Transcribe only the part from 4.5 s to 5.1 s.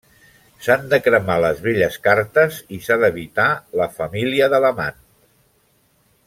de l'amant.